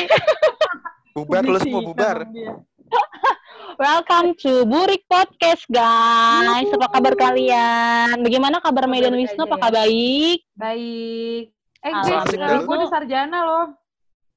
Bubar 1.14 1.42
lu 1.44 1.58
semua 1.60 1.82
bubar. 1.84 2.16
Welcome 3.80 4.36
to 4.44 4.64
Burik 4.68 5.04
Podcast, 5.08 5.64
guys. 5.68 6.68
Apa 6.68 6.86
kabar 6.92 7.14
kalian? 7.16 8.20
Bagaimana 8.20 8.60
kabar 8.60 8.84
Kabar 8.84 8.92
Medan 8.92 9.16
Wisnu? 9.16 9.48
Apakah 9.48 9.72
ya. 9.72 9.76
baik? 9.84 10.38
Baik. 10.56 11.44
Eh, 11.80 11.92
gue 11.96 12.36
dah 12.36 12.60
udah 12.60 12.88
sarjana 12.92 13.38
loh. 13.40 13.66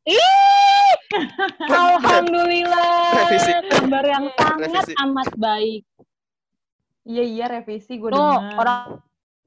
Ih, 0.07 0.91
Alhamdulillah. 1.67 3.27
Revisi. 3.27 3.51
Kabar 3.67 4.03
yang 4.07 4.25
sangat 4.39 4.69
Revisi. 4.83 4.93
amat 5.03 5.29
baik. 5.35 5.83
Iya, 7.03 7.23
iya, 7.27 7.45
revisi 7.51 7.99
gue 7.99 8.09
Tuh, 8.15 8.15
dengar. 8.15 8.55
orang 8.63 8.79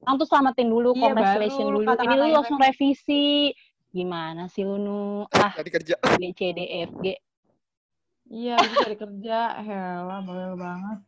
orang 0.05 0.15
tuh 0.21 0.27
selamatin 0.29 0.67
dulu, 0.69 0.93
Iya, 0.93 1.01
congratulations 1.09 1.69
dulu. 1.73 1.79
Ini 1.89 2.15
lu 2.21 2.25
langsung 2.37 2.57
revisi. 2.61 3.49
Gimana 3.97 4.45
sih 4.45 4.61
lu 4.61 4.77
nu? 4.77 5.01
Ah, 5.33 5.49
Tadi 5.51 5.69
kerja. 5.71 5.97
B, 5.97 6.29
C, 6.31 6.53
D, 6.53 6.59
E, 6.61 6.85
F, 6.85 6.93
G. 7.01 7.17
Iya, 8.27 8.55
gue 8.55 8.77
cari 8.77 8.93
kerja. 8.95 9.39
Helah, 9.57 10.19
bawel 10.21 10.53
banget. 10.53 10.99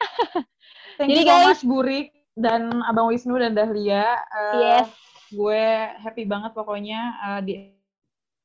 Thank 0.96 1.08
Jadi, 1.10 1.20
you 1.20 1.26
so 1.26 1.32
guys- 1.34 1.46
much, 1.46 1.62
Burik 1.62 2.06
dan 2.32 2.62
Abang 2.82 3.08
Wisnu 3.08 3.36
dan 3.36 3.52
Dahlia. 3.52 4.16
Eh, 4.16 4.54
Yes. 4.56 4.88
Gue 5.30 5.62
happy 5.94 6.24
banget 6.24 6.50
pokoknya 6.52 7.00
eh, 7.20 7.40
di 7.40 7.52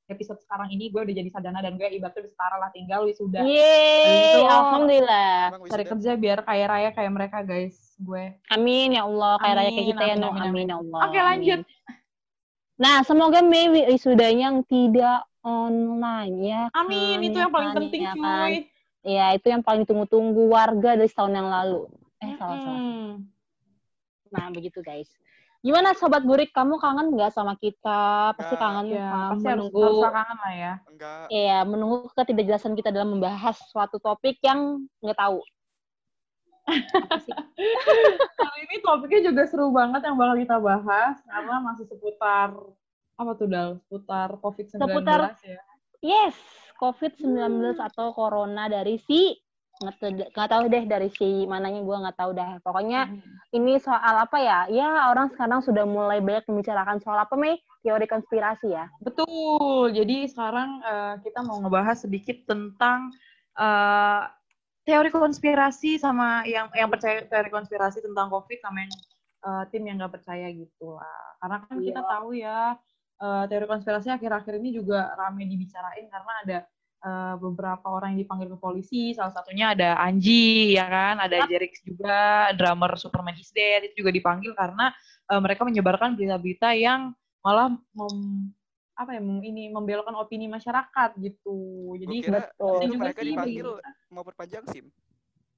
episode 0.05 0.37
sekarang 0.37 0.69
ini 0.69 0.93
gue 0.93 1.01
udah 1.01 1.15
jadi 1.15 1.29
sadana 1.29 1.57
dan 1.59 1.75
gue 1.75 1.87
ibaratnya 1.89 2.21
udah 2.21 2.29
setara 2.29 2.55
lah 2.59 2.69
tinggal 2.69 3.01
wisuda. 3.03 3.41
Yeay, 3.41 4.37
Itu- 4.37 4.45
alhamdulillah. 4.45 5.37
Cari 5.65 5.81
kerja 5.83 6.11
biar 6.13 6.39
kaya 6.41 6.65
raya 6.67 6.89
kayak 6.91 7.09
mereka 7.09 7.41
guys. 7.41 7.97
Gue. 7.97 8.37
Amin 8.49 8.93
ya 8.93 9.01
Allah, 9.01 9.39
kayak 9.39 9.55
raya 9.55 9.69
kayak 9.71 9.81
Amin, 9.81 9.91
kita 9.91 10.03
ya, 10.03 10.13
amin, 10.13 10.21
no. 10.21 10.29
amin, 10.29 10.45
Amin 10.45 10.65
ya 10.67 10.77
Allah. 10.77 11.01
Oke, 11.05 11.17
lanjut. 11.17 11.59
amin. 11.61 11.84
Nah, 12.75 13.01
semoga 13.07 13.39
Mei 13.39 13.71
wisudanya 13.87 14.51
yang 14.51 14.59
tidak 14.67 15.23
online 15.39 16.35
ya. 16.43 16.61
Amin, 16.75 17.21
kan, 17.21 17.27
itu 17.27 17.37
ya 17.39 17.43
yang 17.47 17.53
paling 17.53 17.69
kan, 17.71 17.77
penting 17.79 18.01
ya 18.03 18.13
cuy. 18.13 18.23
kan. 18.23 18.49
Ya, 19.05 19.25
itu 19.37 19.47
yang 19.53 19.61
paling 19.61 19.81
ditunggu-tunggu 19.85 20.43
warga 20.49 20.97
dari 20.97 21.07
setahun 21.07 21.31
yang 21.31 21.47
lalu. 21.47 21.87
Eh, 22.19 22.33
salah 22.35 22.57
salah. 22.57 22.81
Nah, 24.33 24.47
begitu 24.51 24.81
guys. 24.81 25.07
Gimana 25.65 25.97
sobat 25.97 26.21
burik, 26.21 26.53
kamu 26.53 26.77
kangen 26.77 27.09
nggak 27.17 27.33
sama 27.33 27.57
kita? 27.57 28.33
Pasti 28.37 28.53
Nggak. 28.53 28.61
kangen 28.61 28.85
Ya, 28.85 29.01
kan? 29.09 29.29
pasti 29.33 29.45
harus, 29.49 29.65
menunggu. 29.65 29.81
harus 29.81 30.13
kangen 30.13 30.37
lah 30.37 30.53
ya. 30.53 30.73
Enggak. 30.85 31.25
Iya, 31.33 31.57
menunggu 31.65 31.95
ketidakjelasan 32.13 32.73
kita 32.77 32.89
dalam 32.93 33.17
membahas 33.17 33.57
suatu 33.73 33.97
topik 33.97 34.37
yang 34.45 34.85
nggak 35.01 35.17
tahu. 35.17 35.41
Kali 38.35 38.59
ini 38.65 38.75
topiknya 38.81 39.21
juga 39.31 39.43
seru 39.45 39.69
banget 39.69 40.01
yang 40.05 40.17
bakal 40.17 40.35
kita 40.37 40.57
bahas 40.57 41.15
karena 41.23 41.55
masih 41.61 41.85
seputar 41.85 42.49
apa 43.15 43.31
tuh 43.37 43.47
Dal? 43.47 43.69
Seputar 43.85 44.29
COVID-19 44.41 44.81
Seputar- 44.81 45.31
ya. 45.45 45.61
Yes, 46.03 46.35
COVID-19 46.77 47.79
atau 47.79 48.11
corona 48.11 48.67
dari 48.67 48.99
si 49.05 49.37
nggak 49.75 50.47
tahu- 50.47 50.71
deh 50.71 50.87
dari 50.87 51.11
si 51.11 51.43
mananya 51.43 51.83
gue 51.83 51.97
nggak 51.99 52.15
tahu 52.15 52.31
dah. 52.31 52.63
Pokoknya 52.63 53.11
ini 53.51 53.75
soal 53.77 54.23
apa 54.23 54.37
ya? 54.39 54.59
Ya 54.71 55.11
orang 55.11 55.35
sekarang 55.35 55.59
sudah 55.59 55.83
mulai 55.83 56.23
banyak 56.23 56.47
membicarakan 56.47 57.03
soal 57.03 57.19
apa 57.19 57.35
Mei? 57.35 57.59
Teori 57.83 58.07
konspirasi 58.07 58.71
ya. 58.71 58.87
Betul. 59.03 59.91
Jadi 59.91 60.31
sekarang 60.31 60.79
eh, 60.79 61.13
kita 61.27 61.43
mau 61.43 61.59
ngebahas 61.59 62.07
sedikit 62.07 62.47
tentang 62.47 63.11
eh, 63.55 64.21
teori 64.85 65.09
konspirasi 65.09 65.97
sama 65.97 66.45
yang 66.45 66.69
yang 66.77 66.87
percaya 66.87 67.25
teori 67.25 67.49
konspirasi 67.49 68.05
tentang 68.05 68.29
COVID 68.29 68.57
sama 68.61 68.85
yang 68.85 68.93
eh, 69.45 69.63
tim 69.73 69.83
yang 69.83 69.97
nggak 69.97 70.13
percaya 70.21 70.47
gitu 70.53 70.95
lah. 70.95 71.21
Karena 71.41 71.55
kan 71.65 71.77
kita 71.81 72.01
Iya. 72.01 72.09
tahu 72.13 72.29
ya 72.37 72.59
eh, 73.15 73.43
teori 73.49 73.65
konspirasi 73.65 74.07
akhir-akhir 74.13 74.53
ini 74.61 74.69
juga 74.77 75.09
ramai 75.17 75.49
dibicarain 75.49 76.05
karena 76.05 76.33
ada 76.45 76.57
eh, 77.05 77.35
beberapa 77.41 77.85
orang 77.89 78.13
yang 78.13 78.29
dipanggil 78.29 78.53
ke 78.53 78.57
polisi. 78.61 79.13
Salah 79.17 79.33
satunya 79.33 79.73
ada 79.73 79.97
Anji, 79.97 80.77
ya 80.77 80.85
kan? 80.85 81.17
Ada 81.17 81.49
Jerix 81.49 81.81
juga, 81.81 82.53
drummer 82.53 82.93
Superman 82.97 83.37
is 83.37 83.49
Dead 83.49 83.89
itu 83.89 84.05
juga 84.05 84.13
dipanggil 84.13 84.53
karena 84.53 84.93
eh, 85.33 85.41
mereka 85.41 85.65
menyebarkan 85.65 86.13
berita-berita 86.13 86.77
yang 86.77 87.13
malah 87.45 87.73
mem, 87.93 88.49
apa 88.97 89.11
ya 89.11 89.21
mem- 89.21 89.43
ini 89.45 89.69
membelokkan 89.69 90.17
opini 90.17 90.49
masyarakat 90.49 91.13
gitu. 91.21 91.93
Jadi 91.99 92.15
kira 92.25 92.49
betul. 92.49 92.73
itu 92.81 92.85
juga 92.89 93.01
mereka 93.05 93.19
sih 93.21 93.29
dipanggil 93.29 93.65
begitu. 93.69 93.73
Mau 94.15 94.23
perpanjang 94.23 94.63
SIM. 94.71 94.87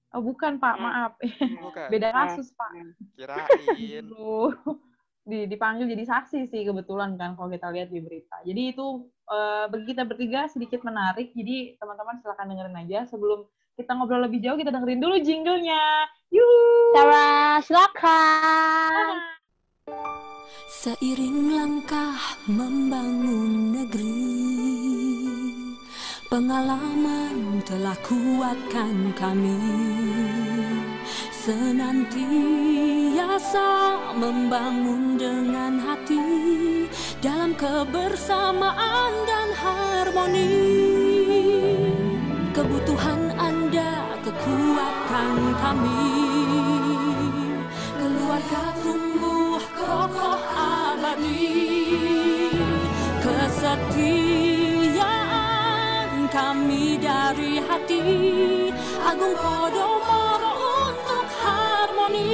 oh, 0.10 0.24
bukan 0.24 0.58
Pak, 0.58 0.76
Hmm. 0.76 0.84
maaf. 0.84 1.12
Bukan. 1.62 1.88
Beda 1.94 2.10
kasus, 2.10 2.50
Pak. 2.52 2.72
Kirain. 3.14 4.06
Di, 5.28 5.44
dipanggil 5.44 5.92
jadi 5.92 6.08
saksi 6.08 6.48
sih 6.48 6.64
kebetulan 6.64 7.20
kan 7.20 7.36
kalau 7.36 7.52
kita 7.52 7.68
lihat 7.68 7.92
di 7.92 8.00
berita. 8.00 8.40
Jadi 8.48 8.72
itu 8.72 8.86
eh, 9.28 9.68
bagi 9.68 9.92
kita 9.92 10.08
bertiga 10.08 10.48
sedikit 10.48 10.88
menarik. 10.88 11.36
Jadi 11.36 11.76
teman-teman 11.76 12.16
silakan 12.24 12.48
dengerin 12.48 12.80
aja 12.80 13.04
sebelum 13.12 13.44
kita 13.76 13.92
ngobrol 13.92 14.24
lebih 14.24 14.40
jauh 14.40 14.56
kita 14.56 14.72
dengerin 14.72 15.04
dulu 15.04 15.20
jinglenya. 15.20 16.08
Yuk. 16.32 16.96
Cara 16.96 17.60
silakan. 17.60 19.20
Seiring 20.72 21.60
langkah 21.60 22.16
membangun 22.48 23.76
negeri 23.76 24.57
Pengalaman 26.28 27.64
telah 27.64 27.96
kuatkan 28.04 29.16
kami. 29.16 29.64
Senantiasa 31.32 32.44
membangun 34.12 35.16
dengan 35.16 35.80
hati 35.80 36.20
Dalam 37.24 37.56
kebersamaan 37.56 39.12
dan 39.24 39.56
harmoni. 39.56 40.52
Kebutuhan 42.52 43.32
Anda, 43.40 44.20
kekuatan 44.20 45.56
kami. 45.64 46.12
Keluarga 48.04 48.76
tumbuh 48.84 49.64
kokoh 49.80 50.44
abadi. 50.60 51.56
Kesetiaan 53.24 54.67
kami 56.38 57.02
dari 57.02 57.58
hati. 57.66 58.70
Agung 59.02 59.34
Podomoro 59.42 60.54
untuk 60.86 61.26
harmoni. 61.42 62.30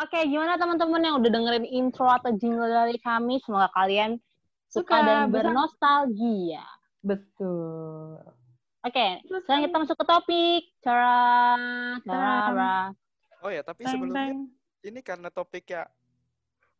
Oke, 0.00 0.26
gimana 0.26 0.58
teman-teman 0.58 1.02
yang 1.02 1.14
udah 1.22 1.30
dengerin 1.30 1.66
intro 1.66 2.08
atau 2.08 2.34
jingle 2.34 2.66
dari 2.66 2.98
kami? 2.98 3.38
Semoga 3.42 3.68
kalian 3.74 4.18
suka, 4.70 4.86
Suka, 4.86 4.96
dan 5.02 5.18
bisa. 5.26 5.34
bernostalgia. 5.34 6.64
Betul. 7.02 8.22
Oke, 8.80 9.06
Terus 9.28 9.42
sekarang 9.44 9.62
kita 9.68 9.76
masuk 9.76 9.96
ke 9.98 10.06
topik. 10.08 10.62
Cara, 10.80 11.18
cara, 12.00 12.72
Oh 13.40 13.50
ya, 13.52 13.60
tapi 13.60 13.84
Teng, 13.84 13.92
sebelumnya 13.92 14.32
teng. 14.32 14.40
ini 14.84 15.00
karena 15.04 15.28
topiknya 15.28 15.84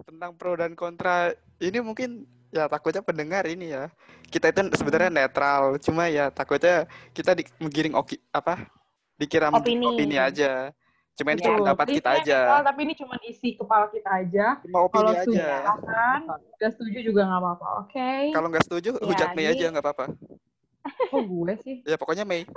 tentang 0.04 0.32
pro 0.36 0.56
dan 0.56 0.72
kontra 0.72 1.32
ini 1.60 1.76
mungkin 1.84 2.24
ya 2.48 2.66
takutnya 2.72 3.04
pendengar 3.04 3.44
ini 3.44 3.68
ya 3.72 3.92
kita 4.32 4.48
itu 4.48 4.72
sebenarnya 4.74 5.12
netral 5.12 5.76
cuma 5.78 6.08
ya 6.08 6.32
takutnya 6.32 6.88
kita 7.12 7.36
di, 7.36 7.44
menggiring 7.60 7.92
oki 7.94 8.16
apa 8.32 8.64
dikira 9.20 9.52
Opini. 9.52 9.84
opini 9.86 10.16
aja 10.16 10.72
cuma 11.20 11.30
ini 11.30 11.40
Ya, 11.40 11.52
pendapat 11.52 11.86
kita 11.86 12.10
ini 12.10 12.20
aja 12.22 12.38
tapi 12.62 12.80
ini 12.82 12.94
cuma 12.94 13.14
isi 13.22 13.48
kepala 13.54 13.86
kita 13.86 14.10
aja. 14.10 14.46
cuma 14.60 14.78
opini 14.82 14.96
Kalau 14.96 15.12
setuju 15.14 15.36
aja 15.36 15.52
silakan, 15.54 16.20
nggak 16.56 16.72
setuju 16.72 16.98
juga 17.04 17.20
nggak 17.22 17.40
apa-apa. 17.40 17.66
Oke. 17.78 18.10
kalau 18.32 18.48
nggak 18.48 18.64
setuju 18.64 18.88
Ya, 18.90 19.04
hujat 19.04 19.28
Mei 19.32 19.46
aja 19.46 19.64
nggak 19.68 19.84
apa-apa 19.84 20.04
Kok 21.12 21.22
gue 21.22 21.54
sih? 21.60 21.76
ya 21.84 21.94
pokoknya 21.94 22.24
Mei 22.24 22.48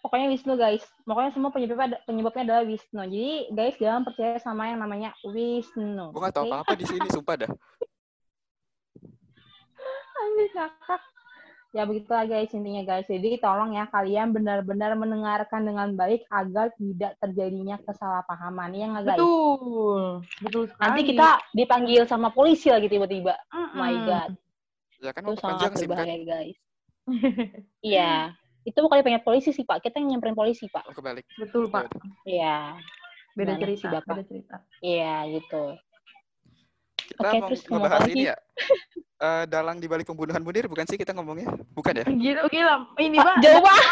Pokoknya 0.00 0.28
Wisnu 0.28 0.52
guys. 0.54 0.84
Pokoknya 1.02 1.32
semua 1.32 1.48
penyebabnya 1.48 1.96
penyebabnya 2.04 2.44
adalah 2.44 2.62
Wisnu. 2.62 3.02
Jadi 3.02 3.48
guys 3.50 3.76
jangan 3.78 4.04
percaya 4.04 4.36
sama 4.36 4.68
yang 4.68 4.76
namanya 4.76 5.16
Wisnu. 5.22 6.12
gue 6.12 6.20
nggak 6.20 6.34
tahu 6.34 6.44
oke? 6.44 6.52
apa-apa 6.54 6.72
di 6.76 6.84
sini 6.84 7.08
sumpah 7.08 7.36
dah 7.40 7.48
Anjir, 10.14 10.48
ngakak. 10.52 11.02
Ya 11.74 11.82
begitulah 11.90 12.22
guys 12.22 12.54
intinya 12.54 12.86
guys. 12.86 13.02
Jadi 13.10 13.42
tolong 13.42 13.74
ya 13.74 13.90
kalian 13.90 14.30
benar-benar 14.30 14.94
mendengarkan 14.94 15.66
dengan 15.66 15.90
baik 15.98 16.22
agar 16.30 16.70
tidak 16.78 17.18
terjadinya 17.18 17.74
kesalahpahaman. 17.82 18.70
Ya 18.78 18.86
nggak 18.94 19.04
guys? 19.10 19.18
Betul. 19.18 20.02
Betul 20.38 20.62
sekali. 20.70 20.82
Nanti 20.86 21.00
kita 21.10 21.28
dipanggil 21.50 22.02
sama 22.06 22.30
polisi 22.30 22.70
lagi 22.70 22.86
tiba-tiba. 22.86 23.34
Oh 23.50 23.58
Mm-mm. 23.58 23.74
my 23.74 23.94
god. 24.06 24.30
ya 25.02 25.10
kan 25.10 25.26
Itu 25.26 25.34
sangat 25.42 25.74
kan 25.74 25.78
berbahaya 25.82 26.16
guys. 26.22 26.58
Iya. 27.84 28.38
Itu 28.62 28.78
bukan 28.80 29.02
dipanggil 29.02 29.26
polisi 29.26 29.50
sih 29.50 29.66
Pak. 29.66 29.82
Kita 29.82 29.98
yang 29.98 30.14
nyamperin 30.14 30.38
polisi 30.38 30.70
Pak. 30.70 30.86
oh 30.86 30.94
kebalik 30.94 31.26
Betul, 31.42 31.74
Pak. 31.74 31.90
Iya. 32.22 32.78
Beda 33.34 33.58
sih, 33.58 33.62
cerita, 33.66 33.98
Bapak? 33.98 34.14
beda 34.14 34.24
cerita. 34.30 34.56
Iya 34.78 35.14
gitu. 35.26 35.74
Kita 37.04 37.20
Oke, 37.28 37.36
mau 37.38 37.48
terus 37.52 37.62
ngebahas 37.68 38.02
ini 38.08 38.12
lagi? 38.12 38.30
ya. 38.32 38.36
Eh, 39.24 39.44
dalang 39.48 39.78
di 39.80 39.86
balik 39.88 40.04
pembunuhan 40.04 40.42
Munir 40.42 40.66
bukan 40.68 40.84
sih 40.84 40.98
kita 41.00 41.16
ngomongnya? 41.16 41.48
Bukan 41.72 41.94
ya? 41.96 42.06
Gila, 42.08 42.42
gila. 42.50 42.74
Ini, 42.98 43.18
Pak, 43.22 43.36
jauh 43.40 43.62
banget. 43.62 43.86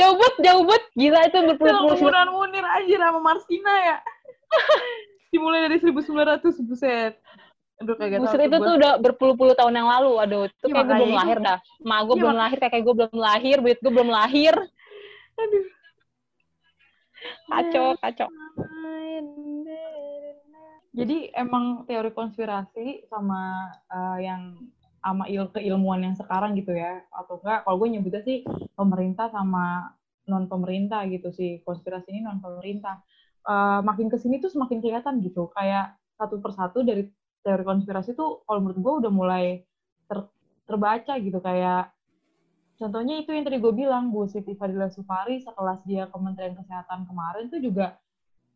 jauh 0.00 0.14
banget, 0.16 0.34
jauh 0.42 0.62
banget. 0.64 0.84
Gila 0.96 1.20
itu 1.28 1.38
berpuluh-puluh 1.52 1.94
pembunuhan 1.94 2.28
Munir 2.32 2.66
aja 2.66 2.94
sama 3.06 3.20
Marsina 3.22 3.72
ya. 3.86 3.96
Dimulai 5.30 5.68
dari 5.68 5.78
1900, 5.78 6.66
buset. 6.66 7.14
Aduh, 7.76 7.92
kagak 8.00 8.18
tahu 8.18 8.24
Buset 8.24 8.40
itu 8.40 8.56
tuh 8.56 8.74
udah 8.80 8.92
berpuluh-puluh 9.04 9.54
tahun 9.54 9.74
yang 9.76 9.88
lalu. 9.88 10.12
Aduh, 10.24 10.42
itu 10.48 10.64
Iya, 10.64 10.74
kayak 10.74 10.86
gue 10.88 10.94
belum 10.96 11.12
makanya 11.12 11.20
lahir 11.20 11.38
dah. 11.44 11.58
Ma 11.84 11.96
gue 12.00 12.16
Iya, 12.16 12.22
belum 12.24 12.36
lahir, 12.40 12.58
kakek 12.58 12.82
gue 12.82 12.94
belum 12.96 13.16
lahir, 13.20 13.56
duit 13.60 13.78
gue 13.84 13.92
belum 13.92 14.10
lahir. 14.10 14.54
Aduh. 15.36 15.64
Kacau, 17.46 17.86
kacau. 18.00 18.28
Jadi 20.96 21.28
emang 21.36 21.84
teori 21.84 22.10
konspirasi 22.16 23.04
sama 23.12 23.68
eh, 23.92 24.18
yang 24.24 24.42
sama 25.04 25.28
il 25.30 25.46
keilmuan 25.54 26.00
yang 26.02 26.16
sekarang 26.16 26.56
gitu 26.56 26.72
ya. 26.72 27.04
Atau 27.12 27.38
enggak 27.44 27.68
kalau 27.68 27.76
gue 27.84 27.88
nyebutnya 27.92 28.22
sih 28.24 28.42
pemerintah 28.74 29.28
sama 29.30 29.92
non 30.26 30.48
pemerintah 30.48 31.04
gitu 31.12 31.28
sih. 31.30 31.60
Konspirasi 31.62 32.10
ini 32.16 32.20
non 32.24 32.40
pemerintah 32.40 33.04
Eh, 33.46 33.80
makin 33.86 34.10
ke 34.10 34.18
sini 34.18 34.42
tuh 34.42 34.50
semakin 34.50 34.82
kelihatan 34.82 35.22
gitu. 35.22 35.46
Kayak 35.54 35.94
satu 36.18 36.42
persatu 36.42 36.82
dari 36.82 37.06
teori 37.46 37.62
konspirasi 37.62 38.18
tuh 38.18 38.42
kalau 38.42 38.58
menurut 38.58 38.78
gue 38.82 38.94
udah 39.06 39.12
mulai 39.14 39.44
ter- 40.10 40.30
terbaca 40.66 41.14
gitu. 41.22 41.38
Kayak 41.38 41.94
contohnya 42.74 43.22
itu 43.22 43.30
yang 43.30 43.46
tadi 43.46 43.62
gue 43.62 43.70
bilang 43.70 44.10
Bu 44.10 44.26
Siti 44.26 44.58
Fadila 44.58 44.90
Supari 44.90 45.38
sekelas 45.38 45.86
dia 45.86 46.10
Kementerian 46.10 46.58
Kesehatan 46.58 47.06
kemarin 47.06 47.46
tuh 47.46 47.62
juga 47.62 47.94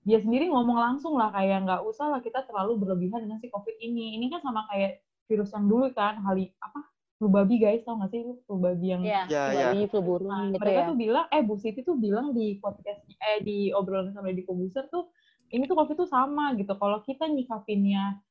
dia 0.00 0.18
sendiri 0.18 0.48
ngomong 0.48 0.78
langsung 0.80 1.14
lah 1.20 1.28
kayak 1.30 1.68
nggak 1.68 1.82
usah 1.84 2.08
lah 2.08 2.20
kita 2.24 2.40
terlalu 2.48 2.80
berlebihan 2.80 3.20
dengan 3.24 3.36
si 3.36 3.52
covid 3.52 3.76
ini. 3.78 4.16
Ini 4.16 4.32
kan 4.32 4.40
sama 4.40 4.64
kayak 4.72 5.04
virus 5.28 5.52
yang 5.52 5.68
dulu 5.68 5.92
kan 5.92 6.18
hali 6.24 6.48
apa 6.58 6.80
flu 7.20 7.28
babi 7.28 7.60
guys 7.60 7.84
tau 7.84 8.00
gak 8.00 8.08
sih? 8.10 8.24
Lu 8.24 8.40
flu 8.48 8.56
babi 8.56 8.86
yang 8.96 9.02
Iya, 9.04 9.28
Ya, 9.28 9.42
flu 9.52 9.56
ya. 9.60 9.66
babi, 9.70 9.80
flu 9.92 10.00
burung 10.00 10.32
Nah, 10.32 10.44
gitu 10.48 10.60
mereka 10.64 10.80
ya. 10.80 10.88
tuh 10.88 10.96
bilang 10.96 11.26
eh 11.28 11.42
Bu 11.44 11.54
Siti 11.60 11.80
tuh 11.84 11.96
bilang 12.00 12.32
di 12.32 12.56
podcast 12.56 13.00
eh 13.04 13.38
di 13.44 13.68
obrolan 13.76 14.16
sama 14.16 14.32
di 14.32 14.40
Kobuser 14.40 14.88
tuh 14.88 15.12
ini 15.52 15.68
tuh 15.68 15.76
covid 15.76 16.00
tuh 16.00 16.08
sama 16.08 16.56
gitu. 16.56 16.72
Kalau 16.72 17.04
kita 17.04 17.28
nyikapinnya 17.28 18.24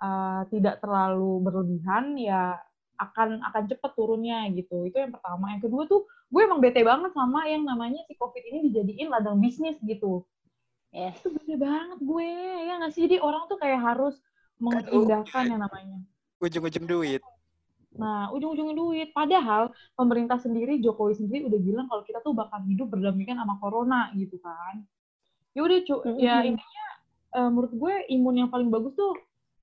uh, 0.00 0.42
tidak 0.48 0.80
terlalu 0.80 1.44
berlebihan 1.44 2.16
ya 2.16 2.56
akan 2.96 3.44
akan 3.44 3.62
cepet 3.68 3.92
turunnya 3.92 4.48
gitu. 4.56 4.88
Itu 4.88 4.96
yang 4.96 5.12
pertama. 5.12 5.52
Yang 5.52 5.68
kedua 5.68 5.82
tuh 5.84 6.00
gue 6.32 6.40
emang 6.40 6.64
bete 6.64 6.80
banget 6.80 7.12
sama 7.12 7.44
yang 7.44 7.68
namanya 7.68 8.00
si 8.08 8.16
covid 8.16 8.40
ini 8.40 8.72
dijadiin 8.72 9.08
ladang 9.12 9.36
bisnis 9.36 9.76
gitu 9.84 10.24
Yes. 10.90 11.22
itu 11.22 11.30
bete 11.30 11.54
banget 11.54 11.98
gue 12.02 12.30
ya 12.66 12.82
nggak 12.82 12.90
sih 12.90 13.06
jadi 13.06 13.22
orang 13.22 13.46
tuh 13.46 13.58
kayak 13.62 13.78
harus 13.78 14.18
mengindahkan 14.58 15.44
yang 15.46 15.62
namanya 15.62 15.98
Ujung-ujung 16.40 16.88
duit. 16.88 17.20
Nah, 18.00 18.32
ujung-ujungnya 18.32 18.72
duit. 18.72 19.08
Padahal 19.12 19.76
pemerintah 19.92 20.40
sendiri, 20.40 20.80
Jokowi 20.80 21.20
sendiri 21.20 21.44
udah 21.52 21.60
bilang 21.60 21.86
kalau 21.90 22.00
kita 22.00 22.24
tuh 22.24 22.32
bakal 22.32 22.64
hidup 22.64 22.88
berdampingan 22.88 23.36
sama 23.36 23.60
corona 23.60 24.08
gitu 24.16 24.40
kan. 24.40 24.80
Ya 25.52 25.60
udah, 25.66 25.78
cu, 25.84 25.94
ya 26.16 26.34
Mhm. 26.40 26.48
intinya 26.54 26.84
eh, 27.36 27.48
menurut 27.52 27.72
gue 27.76 27.94
imun 28.16 28.34
yang 28.46 28.50
paling 28.50 28.72
bagus 28.72 28.96
tuh 28.96 29.12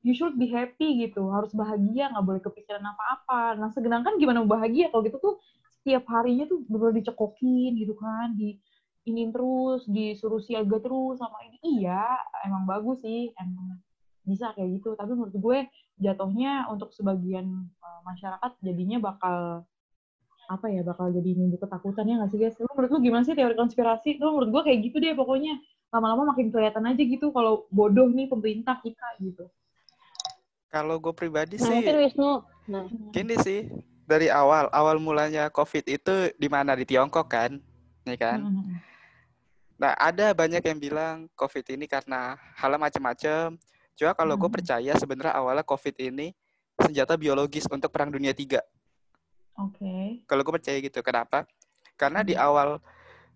you 0.05 0.13
should 0.13 0.37
be 0.37 0.47
happy 0.53 1.01
gitu. 1.07 1.33
Harus 1.33 1.49
bahagia, 1.57 2.13
nggak 2.13 2.25
boleh 2.29 2.41
kepikiran 2.45 2.83
apa-apa. 2.93 3.57
Nah, 3.57 3.69
sedangkan 3.73 4.21
gimana 4.21 4.45
bahagia 4.45 4.93
kalau 4.93 5.01
gitu 5.01 5.17
tuh 5.17 5.35
setiap 5.81 6.05
harinya 6.13 6.45
tuh 6.45 6.61
bener 6.69 6.93
dicekokin 6.93 7.73
gitu 7.81 7.97
kan, 7.97 8.37
di 8.37 8.59
ini 9.07 9.31
terus, 9.31 9.87
disuruh 9.87 10.43
siaga 10.43 10.77
terus 10.83 11.17
sama 11.23 11.39
ini. 11.47 11.57
Iya, 11.81 12.03
emang 12.43 12.67
bagus 12.67 12.99
sih, 13.01 13.31
emang 13.39 13.79
bisa 14.27 14.51
kayak 14.51 14.83
gitu. 14.83 14.93
Tapi 14.99 15.15
menurut 15.15 15.35
gue 15.35 15.57
jatuhnya 16.03 16.67
untuk 16.67 16.91
sebagian 16.91 17.71
uh, 17.79 18.01
masyarakat 18.03 18.51
jadinya 18.59 18.99
bakal 18.99 19.63
apa 20.47 20.71
ya 20.71 20.79
bakal 20.79 21.11
jadi 21.11 21.35
nimbul 21.35 21.59
ketakutan 21.59 22.07
ya 22.07 22.15
nggak 22.19 22.31
sih 22.31 22.39
guys? 22.39 22.55
Lu 22.59 22.67
menurut 22.71 22.91
lu 22.91 22.99
gimana 23.03 23.23
sih 23.23 23.35
teori 23.35 23.55
konspirasi? 23.55 24.19
Lu 24.19 24.35
menurut 24.35 24.49
gue 24.51 24.61
kayak 24.71 24.79
gitu 24.91 24.97
deh 25.03 25.15
pokoknya 25.15 25.59
lama-lama 25.91 26.35
makin 26.35 26.51
kelihatan 26.51 26.83
aja 26.83 27.03
gitu 27.03 27.31
kalau 27.31 27.67
bodoh 27.71 28.11
nih 28.11 28.27
pemerintah 28.27 28.79
kita 28.83 29.07
gitu. 29.23 29.47
Kalau 30.67 30.99
gue 30.99 31.15
pribadi 31.15 31.55
Nah, 31.55 31.63
sih 31.63 31.79
mungkin 31.79 31.97
Wisnu. 32.03 32.31
Nah, 32.67 32.83
gini 33.15 33.35
sih. 33.39 33.71
Dari 34.07 34.31
awal, 34.31 34.71
awal 34.71 35.03
mulanya 35.03 35.51
COVID 35.51 35.83
itu 35.83 36.31
di 36.39 36.47
mana? 36.47 36.79
Di 36.79 36.87
Tiongkok 36.87 37.27
kan? 37.27 37.59
Ya 38.07 38.15
kan? 38.15 38.39
Hmm. 38.39 38.79
Nah, 39.77 39.93
ada 39.93 40.33
banyak 40.33 40.61
yang 40.65 40.79
bilang 40.81 41.15
COVID 41.37 41.77
ini 41.77 41.85
karena 41.85 42.33
hal 42.57 42.73
macam-macam. 42.81 43.53
Cuma 43.93 44.11
kalau 44.17 44.33
gue 44.33 44.49
Hmm. 44.49 44.57
percaya 44.57 44.93
sebenarnya 44.97 45.37
awalnya 45.37 45.61
COVID 45.61 45.95
ini 46.01 46.33
senjata 46.81 47.13
biologis 47.13 47.69
untuk 47.69 47.93
perang 47.93 48.09
dunia 48.09 48.33
tiga. 48.33 48.61
Oke. 49.57 50.21
Kalau 50.25 50.41
gue 50.41 50.53
percaya 50.53 50.77
gitu. 50.81 51.01
Kenapa? 51.05 51.45
Karena 51.93 52.25
di 52.25 52.33
Hmm. 52.33 52.41
awal 52.45 52.69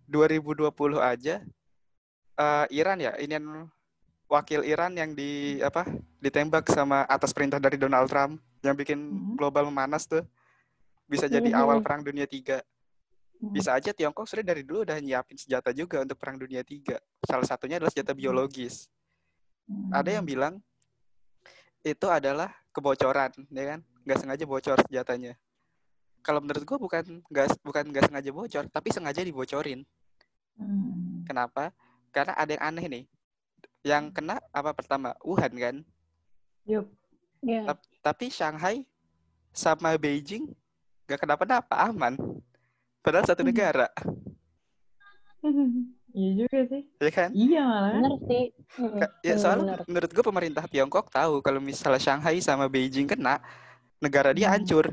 2020 0.09 0.97
aja 1.01 1.41
eh, 2.41 2.65
Iran 2.73 2.97
ya, 2.97 3.13
ini 3.21 3.37
yang 3.37 3.69
wakil 4.25 4.65
Iran 4.65 4.97
yang 4.97 5.13
di 5.13 5.61
apa 5.61 5.85
ditembak 6.23 6.65
sama 6.73 7.05
atas 7.05 7.35
perintah 7.35 7.61
dari 7.61 7.77
Donald 7.77 8.09
Trump 8.09 8.41
yang 8.65 8.73
bikin 8.73 8.97
Mhm. 8.97 9.33
global 9.37 9.69
memanas 9.69 10.09
tuh 10.09 10.25
bisa 11.05 11.29
jadi 11.29 11.53
Mhm. 11.53 11.59
awal 11.59 11.77
perang 11.85 12.01
dunia 12.01 12.25
tiga. 12.25 12.65
Hmm. 13.41 13.49
Bisa 13.57 13.73
aja 13.73 13.89
Tiongkok 13.89 14.29
sudah 14.29 14.45
dari 14.45 14.61
dulu 14.61 14.85
udah 14.85 15.01
nyiapin 15.01 15.33
senjata 15.33 15.73
juga 15.73 16.05
untuk 16.05 16.13
perang 16.21 16.37
dunia 16.37 16.61
tiga. 16.61 17.01
Salah 17.25 17.49
satunya 17.49 17.81
adalah 17.81 17.89
senjata 17.89 18.13
biologis. 18.13 18.85
Hmm. 19.65 19.89
Ada 19.89 20.21
yang 20.21 20.25
bilang 20.29 20.61
itu 21.81 22.05
adalah 22.05 22.53
kebocoran, 22.69 23.33
ya 23.49 23.63
kan? 23.65 23.79
Nggak 24.05 24.17
sengaja 24.21 24.43
bocor 24.45 24.77
senjatanya. 24.85 25.33
Kalau 26.21 26.37
menurut 26.37 26.61
gua 26.69 26.77
bukan 26.77 27.25
nggak 27.33 27.47
bukan 27.65 27.83
nggak 27.89 28.05
sengaja 28.13 28.29
bocor, 28.29 28.63
tapi 28.69 28.93
sengaja 28.93 29.25
dibocorin. 29.25 29.81
Hmm. 30.53 31.25
Kenapa? 31.25 31.73
Karena 32.13 32.37
ada 32.37 32.53
yang 32.53 32.63
aneh 32.69 32.85
nih. 32.85 33.03
Yang 33.81 34.03
kena 34.13 34.37
apa 34.53 34.69
pertama? 34.77 35.17
Wuhan 35.25 35.49
kan? 35.57 35.75
Yup. 36.69 36.85
ya. 37.41 37.73
Tapi 38.05 38.29
Shanghai 38.29 38.85
sama 39.49 39.97
Beijing 39.97 40.53
nggak 41.09 41.25
kenapa-napa, 41.25 41.89
aman. 41.89 42.13
Padahal 43.01 43.25
satu 43.25 43.41
negara, 43.41 43.89
Iya 46.11 46.29
juga 46.43 46.59
sih. 46.67 46.81
ya 46.99 47.11
kan? 47.11 47.29
Iya 47.31 47.61
malah. 47.63 47.91
Bener 47.95 48.13
sih. 48.27 48.45
Ya 49.23 49.35
soalnya 49.39 49.79
bener. 49.79 49.87
menurut 49.87 50.11
gue 50.11 50.23
pemerintah 50.27 50.63
Tiongkok 50.67 51.07
tahu 51.07 51.39
kalau 51.39 51.63
misalnya 51.63 52.03
Shanghai 52.03 52.43
sama 52.43 52.67
Beijing 52.67 53.07
kena, 53.07 53.39
negara 54.03 54.35
dia 54.35 54.51
hancur. 54.51 54.91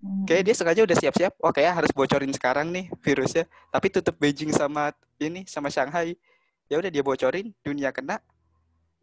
Hmm. 0.00 0.24
Kayak 0.26 0.50
dia 0.50 0.54
sengaja 0.56 0.80
udah 0.82 0.96
siap-siap, 0.98 1.32
oh 1.38 1.52
kayak 1.54 1.78
harus 1.78 1.92
bocorin 1.94 2.32
sekarang 2.34 2.74
nih 2.74 2.90
virusnya. 2.98 3.46
Tapi 3.70 3.86
tutup 3.92 4.18
Beijing 4.18 4.50
sama 4.50 4.90
ini 5.22 5.46
sama 5.46 5.70
Shanghai. 5.70 6.18
Ya 6.66 6.82
udah 6.82 6.90
dia 6.90 7.06
bocorin, 7.06 7.54
dunia 7.62 7.94
kena, 7.94 8.18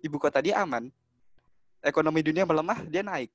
ibu 0.03 0.19
kota 0.19 0.43
dia 0.43 0.59
aman. 0.59 0.91
Ekonomi 1.79 2.19
dunia 2.19 2.43
melemah, 2.43 2.83
dia 2.83 2.99
naik. 2.99 3.31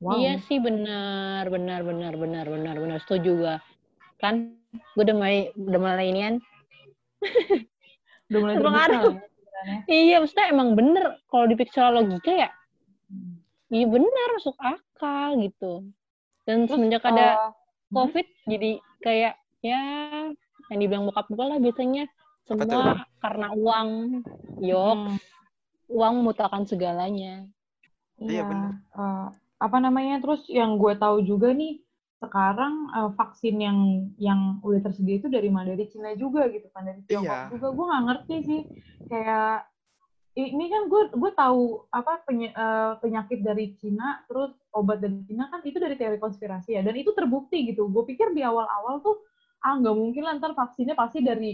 Wow. 0.00 0.16
Iya 0.16 0.40
sih 0.48 0.56
benar, 0.56 1.44
benar, 1.52 1.84
benar, 1.84 2.16
benar, 2.16 2.46
benar, 2.48 2.76
benar. 2.80 2.98
Setuju 3.04 3.30
gua. 3.36 3.56
Kan 4.16 4.56
gue 4.96 5.02
udah 5.04 5.16
mulai 5.16 5.52
udah 5.56 5.80
mulai 5.80 6.08
inian. 6.08 6.34
Udah 8.30 8.40
mulai 8.40 8.56
Terpengaruh. 8.62 9.12
ya. 9.60 9.74
Iya, 9.90 10.16
maksudnya 10.22 10.46
emang 10.54 10.68
bener 10.78 11.18
kalau 11.28 11.44
dipikir 11.50 11.82
logika 11.92 12.30
ya. 12.32 12.50
Hmm. 13.10 13.42
Iya 13.68 13.86
benar 13.90 14.28
masuk 14.38 14.56
akal 14.56 15.36
gitu. 15.42 15.72
Dan 16.46 16.64
Terus, 16.64 16.78
semenjak 16.78 17.02
ada 17.04 17.26
eh, 17.36 17.50
COVID 17.90 18.26
jadi 18.48 18.70
kayak 19.02 19.34
ya 19.60 19.82
yang 20.70 20.78
dibilang 20.78 21.04
bokap 21.10 21.26
gue 21.28 21.42
lah 21.44 21.58
biasanya 21.58 22.06
semua 22.46 23.02
karena 23.20 23.48
uang. 23.52 23.88
Yok, 24.62 24.96
hmm. 24.96 25.16
uang 25.90 26.12
memutakan 26.22 26.64
segalanya. 26.64 27.44
Iya, 28.16 28.30
Iya, 28.30 28.42
benar. 28.46 28.72
eh, 28.94 29.28
apa 29.60 29.76
namanya? 29.78 30.18
Terus 30.18 30.48
yang 30.48 30.80
gue 30.80 30.96
tahu 30.96 31.20
juga 31.22 31.52
nih 31.52 31.76
sekarang 32.20 32.74
eh, 32.92 33.10
vaksin 33.14 33.56
yang 33.60 33.78
yang 34.16 34.40
udah 34.64 34.80
tersedia 34.80 35.20
itu 35.20 35.28
dari 35.28 35.52
mana? 35.52 35.76
Dari 35.76 35.84
Cina 35.86 36.10
juga 36.16 36.48
gitu 36.48 36.66
kan 36.72 36.88
dari 36.88 37.04
Tiongkok 37.04 37.28
Iya. 37.28 37.48
juga. 37.52 37.66
Gue 37.70 37.84
nggak 37.86 38.04
ngerti 38.08 38.36
sih 38.42 38.60
kayak 39.06 39.68
ini 40.30 40.70
kan 40.70 40.86
gue 40.86 41.02
gue 41.10 41.32
tahu 41.34 41.84
apa 41.90 42.22
penye- 42.24 42.54
eh, 42.54 42.92
penyakit 42.98 43.44
dari 43.44 43.68
Cina 43.76 44.22
terus 44.24 44.50
obat 44.72 45.02
dari 45.02 45.20
Cina 45.26 45.50
kan 45.50 45.60
itu 45.60 45.76
dari 45.76 45.98
teori 45.98 46.16
konspirasi 46.16 46.78
ya 46.78 46.82
dan 46.82 46.96
itu 46.96 47.12
terbukti 47.12 47.68
gitu. 47.68 47.86
Gue 47.92 48.02
pikir 48.08 48.32
di 48.32 48.40
awal-awal 48.40 48.98
tuh 49.04 49.20
ah 49.60 49.76
nggak 49.76 49.92
mungkin 49.92 50.24
lah 50.24 50.32
ntar 50.40 50.56
vaksinnya 50.56 50.96
pasti 50.96 51.20
dari 51.20 51.52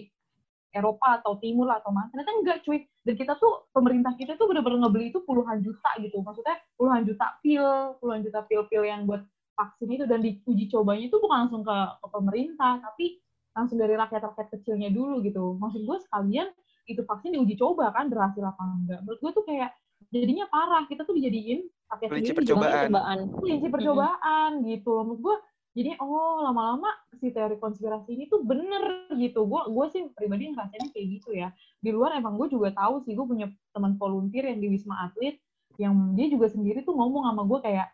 Eropa 0.76 1.18
atau 1.25 1.40
Timur 1.40 1.73
lah 1.73 1.80
atau 1.80 1.90
mana. 1.90 2.12
Ternyata 2.12 2.33
enggak 2.37 2.59
cuy. 2.68 2.85
Dan 3.02 3.14
kita 3.16 3.40
tuh, 3.40 3.66
pemerintah 3.73 4.12
kita 4.14 4.37
tuh 4.37 4.47
bener-bener 4.50 4.85
ngebeli 4.85 5.09
itu 5.09 5.25
puluhan 5.25 5.64
juta 5.64 5.90
gitu. 6.04 6.21
Maksudnya 6.21 6.61
puluhan 6.76 7.02
juta 7.09 7.26
pil, 7.40 7.97
puluhan 7.99 8.21
juta 8.21 8.45
pil-pil 8.45 8.85
yang 8.85 9.09
buat 9.09 9.25
vaksin 9.56 9.88
itu. 9.88 10.04
Dan 10.04 10.21
diuji 10.21 10.68
cobanya 10.68 11.09
itu 11.09 11.16
bukan 11.16 11.49
langsung 11.49 11.62
ke, 11.64 11.76
ke 12.04 12.06
pemerintah, 12.12 12.85
tapi 12.85 13.18
langsung 13.56 13.80
dari 13.80 13.97
rakyat-rakyat 13.97 14.49
kecilnya 14.52 14.92
dulu 14.92 15.25
gitu. 15.25 15.56
Maksud 15.56 15.80
gue 15.88 15.97
sekalian 16.04 16.52
itu 16.87 17.02
vaksin 17.02 17.35
diuji 17.35 17.56
coba 17.56 17.90
kan 17.90 18.12
berhasil 18.12 18.45
apa 18.45 18.62
enggak. 18.62 19.00
Menurut 19.02 19.21
gue 19.25 19.33
tuh 19.33 19.45
kayak 19.49 19.73
jadinya 20.12 20.45
parah. 20.52 20.85
Kita 20.85 21.02
tuh 21.09 21.16
dijadiin 21.16 21.64
pakai 21.88 22.06
sendiri 22.12 22.37
percobaan. 22.37 22.87
Cobaan. 22.92 23.18
kelinci 23.40 23.68
percobaan 23.73 24.50
gitu 24.68 24.88
loh. 24.92 25.02
Menurut 25.09 25.21
gue 25.25 25.37
jadi 25.76 25.92
oh 26.00 26.40
lama-lama 26.40 26.88
si 27.21 27.28
teori 27.28 27.61
konspirasi 27.61 28.16
ini 28.16 28.25
tuh 28.33 28.40
bener 28.40 29.12
gitu. 29.12 29.45
Gue 29.45 29.61
gue 29.68 29.87
sih 29.92 30.02
pribadi 30.16 30.49
ngerasainnya 30.49 30.88
kayak 30.88 31.06
gitu 31.21 31.30
ya. 31.37 31.52
Di 31.85 31.92
luar 31.92 32.16
emang 32.16 32.40
gue 32.40 32.49
juga 32.49 32.73
tahu 32.73 33.04
sih 33.04 33.12
gue 33.12 33.26
punya 33.28 33.47
teman 33.76 33.92
volunteer 34.00 34.49
yang 34.49 34.59
di 34.64 34.73
Wisma 34.73 35.04
Atlet 35.04 35.37
yang 35.76 36.16
dia 36.16 36.33
juga 36.33 36.49
sendiri 36.49 36.80
tuh 36.80 36.97
ngomong 36.97 37.28
sama 37.28 37.45
gue 37.45 37.59
kayak 37.61 37.88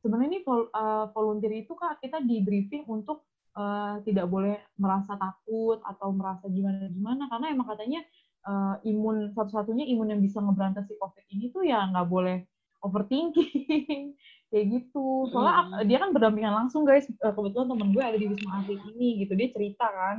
sebenarnya 0.00 0.28
ini 0.32 0.40
vol- 0.40 0.72
eh, 0.72 1.04
volunteer 1.12 1.52
itu 1.60 1.72
kak 1.76 2.00
kita 2.00 2.24
di 2.24 2.40
briefing 2.40 2.88
untuk 2.88 3.28
eh, 3.52 4.00
tidak 4.08 4.26
boleh 4.32 4.56
merasa 4.80 5.20
takut 5.20 5.76
atau 5.84 6.08
merasa 6.16 6.48
gimana 6.48 6.88
gimana 6.88 7.28
karena 7.28 7.46
emang 7.52 7.68
katanya 7.68 8.00
eh, 8.48 8.74
imun 8.88 9.36
satu-satunya 9.36 9.84
imun 9.92 10.16
yang 10.16 10.20
bisa 10.24 10.40
ngeberantas 10.40 10.88
si 10.88 10.96
covid 10.96 11.24
ini 11.28 11.52
tuh 11.52 11.68
ya 11.68 11.84
nggak 11.92 12.08
boleh 12.08 12.48
overthinking 12.80 14.16
kayak 14.48 14.66
gitu 14.70 15.26
soalnya 15.28 15.54
Hmm. 15.58 15.84
dia 15.84 15.98
kan 15.98 16.10
berdampingan 16.10 16.54
langsung 16.56 16.82
guys 16.82 17.06
Eh, 17.06 17.32
kebetulan 17.32 17.66
temen 17.66 17.88
gue 17.90 18.00
ada 18.00 18.14
di 18.14 18.26
wisma 18.26 18.60
atlet 18.60 18.78
ini 18.88 19.08
gitu 19.20 19.32
dia 19.32 19.48
cerita 19.50 19.86
kan 19.86 20.16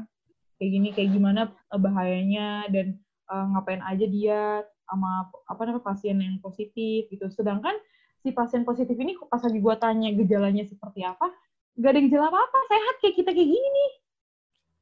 kayak 0.57 0.71
gini 0.71 0.87
kayak 0.91 1.09
gimana 1.11 1.41
eh, 1.47 1.79
bahayanya 1.79 2.47
dan 2.67 2.99
eh, 3.25 3.45
ngapain 3.51 3.79
aja 3.81 4.05
dia 4.05 4.41
sama 4.83 5.09
apa 5.43 5.61
namanya 5.63 5.83
pasien 5.83 6.17
yang 6.17 6.37
positif 6.37 7.07
gitu 7.07 7.27
sedangkan 7.29 7.75
si 8.17 8.31
pasien 8.31 8.63
positif 8.63 8.95
ini 8.95 9.15
pas 9.23 9.39
lagi 9.39 9.57
gue 9.57 9.75
tanya 9.77 10.09
gejalanya 10.11 10.63
seperti 10.63 11.01
apa 11.01 11.31
gak 11.75 11.91
ada 11.91 11.99
gejala 12.01 12.27
apa 12.27 12.39
apa 12.41 12.59
sehat 12.65 12.95
kayak 12.99 13.15
kita 13.15 13.31
kayak 13.31 13.47
gini 13.47 13.67
nih 13.69 13.91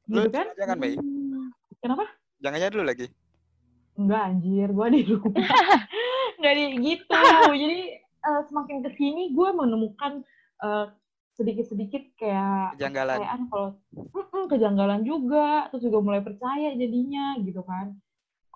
Lu 0.06 0.22
gitu 0.22 0.30
kan 0.32 0.46
jangan 0.54 0.76
Mei. 0.76 0.94
kenapa 1.78 2.06
Jangan 2.36 2.60
aja 2.60 2.68
dulu 2.68 2.84
lagi. 2.84 3.06
Enggak 3.96 4.22
anjir, 4.28 4.68
gue 4.68 4.86
di 4.92 5.00
rumah. 5.08 5.48
Enggak 6.36 6.52
di 6.52 6.64
gitu. 6.84 7.16
Jadi 7.64 7.80
eh, 8.28 8.42
semakin 8.48 8.76
ke 8.84 8.90
sini 8.98 9.32
gue 9.36 9.48
menemukan 9.54 10.12
eh, 10.64 10.86
sedikit-sedikit 11.36 12.02
kayak 12.16 12.80
Kejanggalan. 12.80 13.18
kalau 13.52 13.68
Mm-mm, 14.16 14.44
kejanggalan 14.48 15.02
juga, 15.04 15.68
terus 15.68 15.84
juga 15.84 15.98
mulai 16.00 16.22
percaya 16.24 16.72
jadinya 16.72 17.36
gitu 17.44 17.60
kan. 17.60 17.92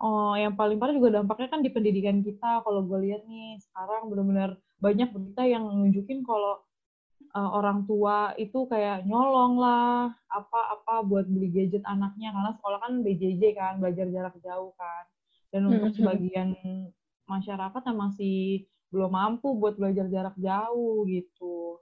Oh, 0.01 0.33
yang 0.33 0.57
paling 0.57 0.81
parah 0.81 0.97
juga 0.97 1.21
dampaknya 1.21 1.49
kan 1.53 1.61
di 1.61 1.71
pendidikan 1.73 2.19
kita. 2.25 2.65
Kalau 2.65 2.81
gue 2.89 2.99
lihat 3.05 3.23
nih 3.29 3.61
sekarang 3.61 4.09
benar-benar 4.09 4.51
banyak 4.81 5.09
berita 5.13 5.43
yang 5.45 5.65
nunjukin 5.69 6.25
kalau 6.25 6.65
eh, 7.37 7.51
orang 7.59 7.79
tua 7.89 8.33
itu 8.41 8.59
kayak 8.73 9.07
nyolong 9.09 9.61
lah 9.61 10.11
apa-apa 10.31 10.95
buat 11.09 11.27
beli 11.31 11.49
gadget 11.55 11.83
anaknya 11.87 12.29
karena 12.35 12.51
sekolah 12.59 12.79
kan 12.85 12.93
BJJ 13.05 13.43
kan 13.59 13.75
belajar 13.83 14.07
jarak 14.15 14.35
jauh 14.43 14.73
kan 14.81 15.05
dan 15.53 15.63
untuk 15.67 15.91
sebagian 15.99 16.49
masyarakat 17.27 17.83
yang 17.87 17.99
masih 17.99 18.67
belum 18.91 19.11
mampu 19.11 19.55
buat 19.57 19.79
belajar 19.79 20.07
jarak 20.11 20.37
jauh 20.37 21.07
gitu. 21.07 21.79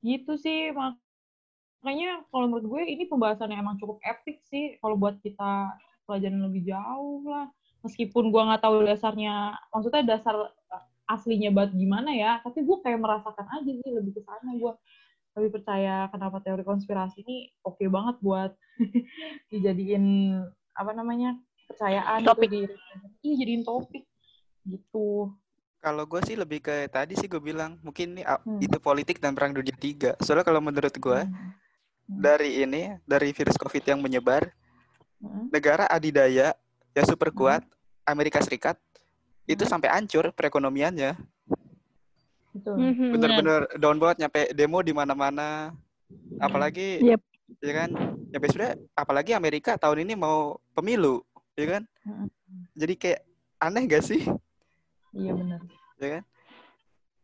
Gitu 0.00 0.32
sih 0.38 0.70
makanya 0.72 2.22
kalau 2.30 2.46
menurut 2.50 2.66
gue 2.66 2.82
ini 2.86 3.04
pembahasan 3.10 3.50
yang 3.50 3.66
emang 3.66 3.78
cukup 3.78 3.98
epic 4.06 4.42
sih 4.46 4.78
kalau 4.78 4.94
buat 4.94 5.18
kita 5.20 5.74
pelajaran 6.06 6.40
lebih 6.46 6.70
jauh 6.70 7.26
lah. 7.26 7.50
Meskipun 7.82 8.30
gue 8.34 8.42
nggak 8.42 8.62
tahu 8.62 8.86
dasarnya 8.86 9.54
maksudnya 9.70 10.02
dasar 10.16 10.34
aslinya 11.06 11.54
banget 11.54 11.78
gimana 11.78 12.10
ya 12.10 12.42
tapi 12.42 12.66
gue 12.66 12.82
kayak 12.82 12.98
merasakan 12.98 13.46
aja 13.46 13.70
sih 13.70 13.90
lebih 13.90 14.16
ke 14.16 14.22
sana. 14.22 14.54
Gue 14.54 14.74
lebih 15.36 15.60
percaya 15.60 16.08
kenapa 16.08 16.40
teori 16.40 16.64
konspirasi 16.64 17.20
ini 17.20 17.52
oke 17.60 17.84
banget 17.92 18.16
buat 18.24 18.56
dijadiin 19.52 20.32
apa 20.72 20.92
namanya 20.96 21.36
kepercayaan 21.66 22.24
gitu 22.24 22.28
Topik. 22.32 22.48
di 22.48 22.60
iya 23.20 23.34
jadiin 23.44 23.62
topik 23.66 24.04
gitu 24.64 25.34
Kalau 25.86 26.02
gue 26.02 26.18
sih 26.26 26.34
lebih 26.34 26.58
ke 26.58 26.90
tadi 26.90 27.14
sih 27.14 27.30
gue 27.30 27.38
bilang 27.38 27.78
mungkin 27.78 28.18
ini 28.18 28.26
Hmm. 28.26 28.58
itu 28.58 28.74
politik 28.82 29.22
dan 29.22 29.38
perang 29.38 29.54
dunia 29.54 29.70
tiga. 29.78 30.18
Soalnya 30.18 30.42
kalau 30.42 30.58
menurut 30.58 30.90
gue 30.90 31.20
Hmm. 31.22 31.54
dari 32.10 32.66
ini 32.66 32.98
dari 33.06 33.30
virus 33.30 33.54
covid 33.54 33.86
yang 33.86 34.02
menyebar 34.02 34.50
Hmm. 35.22 35.46
negara 35.54 35.86
adidaya 35.86 36.58
yang 36.90 37.06
super 37.06 37.30
kuat 37.30 37.62
Amerika 38.02 38.42
Serikat 38.42 38.74
itu 39.46 39.62
Hmm. 39.62 39.78
sampai 39.78 39.94
hancur 39.94 40.34
perekonomiannya 40.34 41.14
Betul. 42.50 42.74
Mhm, 42.82 42.96
benar. 42.98 43.10
bener-bener 43.14 43.60
down 43.78 43.98
banget 44.02 44.26
nyampe 44.26 44.42
demo 44.58 44.82
di 44.82 44.90
mana-mana 44.90 45.70
apalagi 46.42 46.98
Yep. 46.98 47.20
ya 47.62 47.72
kan 47.76 47.90
ya 48.32 48.38
sebenarnya 48.42 48.74
apalagi 48.96 49.30
Amerika 49.38 49.78
tahun 49.78 50.02
ini 50.02 50.18
mau 50.18 50.58
pemilu 50.74 51.22
ya 51.54 51.78
kan 51.78 51.82
jadi 52.74 52.94
kayak 52.98 53.20
aneh 53.60 53.82
gak 53.86 54.02
sih 54.02 54.24
Iya 55.16 55.32
benar. 55.32 55.60
ya 55.96 56.08
kan 56.20 56.22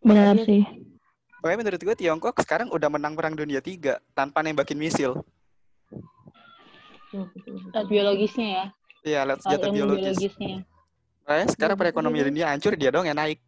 Benar 0.03 0.35
Iya. 0.35 0.45
sih. 0.49 0.63
Pokoknya 1.39 1.59
menurut 1.61 1.81
gue 1.83 1.97
Tiongkok 1.97 2.35
sekarang 2.41 2.71
udah 2.71 2.89
menang 2.89 3.15
perang 3.15 3.35
dunia 3.35 3.59
tiga 3.59 4.01
tanpa 4.15 4.41
nembakin 4.41 4.79
misil. 4.79 5.21
Lihat 7.13 7.87
biologisnya 7.87 8.49
ya. 8.49 8.65
Iya, 9.03 9.21
lihat 9.27 9.39
senjata 9.43 9.67
biologis. 9.69 10.17
biologisnya. 10.17 10.57
Makanya 11.23 11.49
sekarang 11.51 11.77
Iya, 11.77 11.83
perekonomian 11.87 12.27
dunia 12.31 12.47
hancur, 12.51 12.73
dia 12.75 12.91
dong 12.91 13.07
yang 13.07 13.19
naik. 13.19 13.39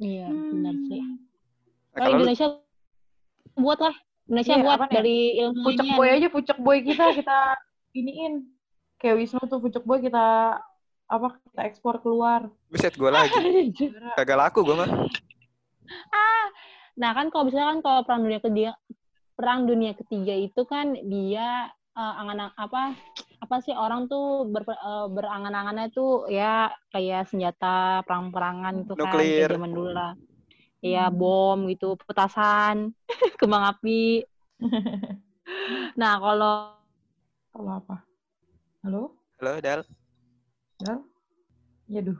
Iya, 0.00 0.26
benar 0.28 0.74
sih. 0.88 1.00
Hmm. 1.00 1.16
Nah, 1.92 1.98
Oh, 1.98 2.00
kalau 2.00 2.16
lu- 2.16 2.24
Indonesia 2.24 2.46
buat 3.56 3.78
lah. 3.80 3.96
Indonesia 4.30 4.54
Iya, 4.54 4.62
buat 4.64 4.76
apaan 4.78 4.88
ya? 4.88 4.96
dari 4.96 5.16
ilmu 5.42 5.60
Pucuk 5.66 5.88
boy 5.92 6.08
aja, 6.08 6.28
pucuk 6.30 6.58
boy 6.62 6.78
kita 6.80 7.04
kita 7.18 7.36
iniin. 7.92 8.34
Kayak 8.96 9.16
Wisnu 9.18 9.40
tuh 9.44 9.58
pucuk 9.58 9.82
boy 9.82 9.98
kita 9.98 10.56
apa 11.10 11.42
kita 11.50 11.60
ekspor 11.66 11.98
keluar. 11.98 12.46
buset 12.70 12.94
gue 12.94 13.10
lagi. 13.10 13.34
Kagak 14.16 14.38
laku 14.38 14.62
gue 14.62 14.78
mah. 14.78 14.90
Nah 17.00 17.10
kan 17.16 17.32
kalau 17.32 17.48
misalnya 17.48 17.68
kan 17.74 17.80
kalau 17.82 18.00
perang 18.06 18.20
dunia 18.22 18.40
ketiga, 18.44 18.72
perang 19.34 19.60
dunia 19.64 19.92
ketiga 19.96 20.34
itu 20.36 20.62
kan 20.68 20.94
dia 21.08 21.72
eh, 21.96 22.14
angan 22.20 22.52
apa 22.54 22.94
apa 23.40 23.56
sih 23.64 23.72
orang 23.72 24.04
tuh 24.04 24.44
ber, 24.46 24.68
eh, 24.68 25.06
berangan-angannya 25.08 25.88
tuh 25.90 26.28
ya 26.28 26.68
kayak 26.92 27.26
senjata 27.32 28.04
perang-perangan 28.04 28.84
itu 28.84 28.92
kan 28.94 29.16
Nuklir. 29.16 29.48
kayak 29.48 29.54
zaman 29.56 29.72
dulu 29.72 29.90
lah. 29.96 30.12
Iya 30.80 31.12
Hmm. 31.12 31.16
bom 31.16 31.58
gitu, 31.68 31.96
petasan, 32.08 32.92
kembang 33.40 33.64
api. 33.76 34.24
Nah 35.98 36.14
kalau 36.22 36.78
Kalau 37.50 37.72
apa? 37.82 37.96
Halo? 38.86 39.18
Halo, 39.42 39.58
Dal. 39.58 39.82
Dal? 40.80 40.98
Ya 41.86 42.00
duh. 42.00 42.18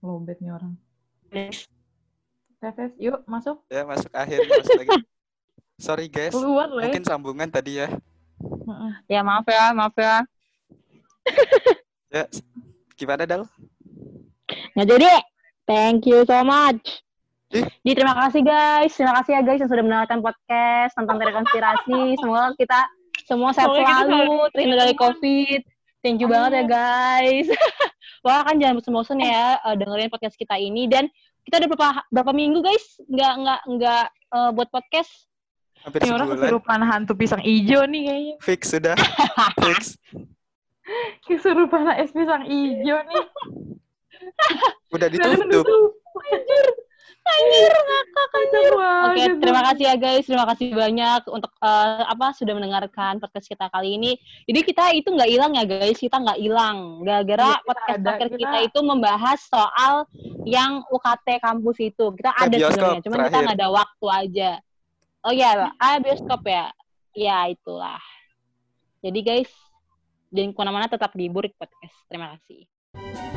Lobet 0.00 0.40
nih 0.40 0.52
orang. 0.52 0.74
Tes, 1.30 1.68
tes. 2.58 2.90
Yuk, 2.96 3.20
masuk. 3.24 3.60
Ya, 3.68 3.84
masuk 3.84 4.10
akhir. 4.10 4.40
Masuk 4.44 4.72
lagi. 4.80 4.90
Sorry 5.80 6.06
guys, 6.12 6.36
Keluar, 6.36 6.68
Le. 6.68 6.84
mungkin 6.88 7.04
sambungan 7.04 7.48
tadi 7.48 7.80
ya. 7.80 7.88
Heeh. 8.40 8.92
ya 9.08 9.20
maaf 9.24 9.48
ya, 9.48 9.72
maaf 9.72 9.96
ya. 9.96 10.24
Ya, 12.10 12.26
gimana 12.98 13.22
Dal? 13.22 13.46
Nggak 14.74 14.88
jadi. 14.90 15.12
Thank 15.62 16.10
you 16.10 16.26
so 16.26 16.42
much. 16.42 17.06
Jadi 17.54 17.92
terima 17.94 18.18
kasih 18.18 18.42
guys. 18.42 18.90
Terima 18.90 19.14
kasih 19.22 19.38
ya 19.38 19.40
guys 19.46 19.62
yang 19.62 19.70
sudah 19.70 19.84
mendengarkan 19.86 20.18
podcast 20.18 20.98
tentang 20.98 21.22
teori 21.22 21.30
konspirasi. 21.30 22.00
Semoga 22.18 22.50
kita 22.58 22.80
semua 23.30 23.54
sehat 23.54 23.70
selalu- 23.70 24.50
terhindar 24.50 24.78
dari 24.82 24.94
COVID. 24.98 25.60
Thank 26.00 26.24
you 26.24 26.28
banget 26.32 26.50
ya 26.56 26.62
Amin. 26.64 26.72
guys. 26.72 27.48
Wah 28.24 28.44
kan 28.44 28.56
jangan 28.56 28.80
bosan-bosan 28.80 29.20
ya 29.20 29.60
eh, 29.60 29.76
dengerin 29.76 30.12
podcast 30.12 30.36
kita 30.36 30.56
ini 30.56 30.88
dan 30.88 31.08
kita 31.44 31.60
udah 31.60 31.68
berapa 31.72 31.88
berapa 32.12 32.32
minggu 32.36 32.60
guys 32.60 33.00
nggak 33.08 33.32
nggak 33.44 33.60
nggak 33.76 34.06
eh, 34.08 34.50
buat 34.56 34.68
podcast. 34.72 35.28
Hampir 35.80 36.04
Ini 36.04 36.12
orang 36.12 36.28
kesurupan 36.36 36.80
hantu 36.84 37.16
pisang 37.16 37.40
hijau 37.40 37.88
nih 37.88 38.00
kayaknya. 38.04 38.36
Fix 38.44 38.60
sudah. 38.68 38.96
Fix. 39.64 39.96
Kesurupan 41.24 41.88
es 41.96 42.12
pisang 42.12 42.44
hijau 42.44 43.00
nih. 43.00 43.24
Udah 44.92 45.08
Udah 45.08 45.08
ditutup. 45.08 45.64
Anjir. 47.20 47.70
Anjir, 47.70 47.72
ngakak 47.72 48.30
anjir. 48.34 48.72
Oke, 48.80 49.24
terima 49.40 49.60
kasih 49.70 49.84
ya 49.86 49.94
guys. 49.96 50.24
Terima 50.26 50.46
kasih 50.50 50.66
banyak 50.74 51.22
untuk 51.30 51.52
eh, 51.62 52.02
apa 52.04 52.26
sudah 52.34 52.52
mendengarkan 52.56 53.22
podcast 53.22 53.46
kita 53.46 53.66
kali 53.70 53.96
ini. 53.96 54.12
Jadi 54.48 54.60
kita 54.66 54.84
itu 54.96 55.08
nggak 55.14 55.30
hilang 55.30 55.52
ya 55.54 55.64
guys, 55.68 55.98
kita 55.98 56.16
nggak 56.18 56.38
hilang. 56.40 56.76
Gara-gara 57.06 57.48
Iya, 57.48 57.56
kita 57.56 57.68
podcast 57.68 57.90
ada, 57.90 58.10
terakhir 58.16 58.28
kita... 58.30 58.40
kita- 58.40 58.62
itu 58.66 58.78
membahas 58.82 59.38
soal 59.46 59.94
yang 60.44 60.82
UKT 60.90 61.26
kampus 61.40 61.76
itu. 61.80 62.04
Kita 62.18 62.30
ada 62.34 62.56
sebenarnya, 62.56 63.00
cuman 63.06 63.18
kita 63.28 63.38
nggak 63.46 63.56
ada 63.58 63.68
waktu 63.70 64.06
aja. 64.10 64.50
Oh 65.20 65.32
iya, 65.32 65.70
ah 65.76 65.96
bioskop 66.00 66.40
ya. 66.48 66.72
Ya 67.12 67.44
itulah. 67.50 68.00
Jadi 69.00 69.20
guys, 69.24 69.50
jangan 70.32 70.52
ke 70.52 70.58
mana-mana 70.60 70.86
tetap 70.88 71.12
di 71.16 71.28
Burik 71.28 71.56
Podcast. 71.56 71.96
Terima 72.08 72.36
kasih. 72.36 73.29